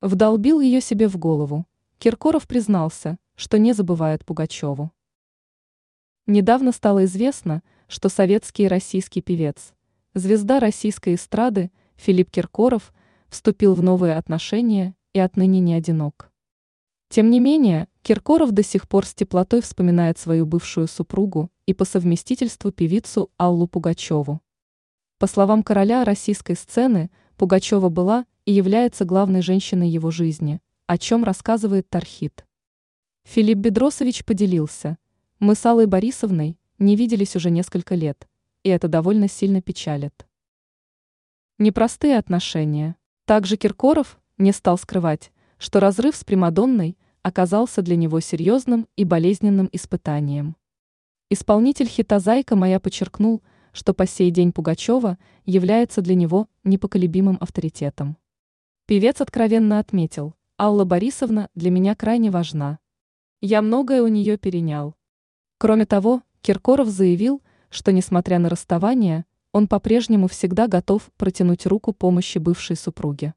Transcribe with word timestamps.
Вдолбил 0.00 0.60
ее 0.60 0.80
себе 0.80 1.08
в 1.08 1.16
голову. 1.16 1.66
Киркоров 1.98 2.46
признался, 2.46 3.18
что 3.34 3.58
не 3.58 3.72
забывает 3.72 4.24
Пугачеву. 4.24 4.92
Недавно 6.26 6.70
стало 6.70 7.04
известно, 7.04 7.64
что 7.88 8.08
советский 8.08 8.64
и 8.64 8.68
российский 8.68 9.22
певец, 9.22 9.74
звезда 10.14 10.60
российской 10.60 11.16
эстрады 11.16 11.72
Филипп 11.96 12.30
Киркоров 12.30 12.92
вступил 13.28 13.74
в 13.74 13.82
новые 13.82 14.16
отношения 14.16 14.94
и 15.14 15.18
отныне 15.18 15.58
не 15.58 15.74
одинок. 15.74 16.30
Тем 17.08 17.28
не 17.30 17.40
менее, 17.40 17.88
Киркоров 18.02 18.52
до 18.52 18.62
сих 18.62 18.88
пор 18.88 19.04
с 19.04 19.14
теплотой 19.14 19.62
вспоминает 19.62 20.16
свою 20.16 20.46
бывшую 20.46 20.86
супругу 20.86 21.50
и 21.66 21.74
по 21.74 21.84
совместительству 21.84 22.70
певицу 22.70 23.32
Аллу 23.36 23.66
Пугачеву. 23.66 24.40
По 25.18 25.26
словам 25.26 25.64
короля 25.64 26.04
российской 26.04 26.54
сцены, 26.54 27.10
Пугачева 27.36 27.88
была 27.88 28.26
и 28.48 28.50
является 28.50 29.04
главной 29.04 29.42
женщиной 29.42 29.90
его 29.90 30.10
жизни, 30.10 30.62
о 30.86 30.96
чем 30.96 31.22
рассказывает 31.22 31.90
Тархит. 31.90 32.46
Филипп 33.24 33.58
Бедросович 33.58 34.24
поделился. 34.24 34.96
Мы 35.38 35.54
с 35.54 35.66
Аллой 35.66 35.84
Борисовной 35.84 36.56
не 36.78 36.96
виделись 36.96 37.36
уже 37.36 37.50
несколько 37.50 37.94
лет, 37.94 38.26
и 38.62 38.70
это 38.70 38.88
довольно 38.88 39.28
сильно 39.28 39.60
печалит. 39.60 40.26
Непростые 41.58 42.16
отношения. 42.16 42.96
Также 43.26 43.58
Киркоров 43.58 44.18
не 44.38 44.52
стал 44.52 44.78
скрывать, 44.78 45.30
что 45.58 45.78
разрыв 45.78 46.16
с 46.16 46.24
Примадонной 46.24 46.96
оказался 47.20 47.82
для 47.82 47.96
него 47.96 48.18
серьезным 48.20 48.88
и 48.96 49.04
болезненным 49.04 49.68
испытанием. 49.72 50.56
Исполнитель 51.28 51.86
хита 51.86 52.18
«Зайка 52.18 52.56
моя» 52.56 52.80
подчеркнул, 52.80 53.42
что 53.72 53.92
по 53.92 54.06
сей 54.06 54.30
день 54.30 54.52
Пугачева 54.52 55.18
является 55.44 56.00
для 56.00 56.14
него 56.14 56.48
непоколебимым 56.64 57.36
авторитетом. 57.42 58.16
Певец 58.88 59.20
откровенно 59.20 59.80
отметил, 59.80 60.34
Алла 60.58 60.86
Борисовна 60.86 61.50
для 61.54 61.70
меня 61.70 61.94
крайне 61.94 62.30
важна. 62.30 62.78
Я 63.42 63.60
многое 63.60 64.00
у 64.00 64.06
нее 64.06 64.38
перенял. 64.38 64.96
Кроме 65.58 65.84
того, 65.84 66.22
Киркоров 66.40 66.88
заявил, 66.88 67.42
что 67.68 67.92
несмотря 67.92 68.38
на 68.38 68.48
расставание, 68.48 69.26
он 69.52 69.68
по-прежнему 69.68 70.26
всегда 70.26 70.68
готов 70.68 71.10
протянуть 71.18 71.66
руку 71.66 71.92
помощи 71.92 72.38
бывшей 72.38 72.76
супруге. 72.76 73.34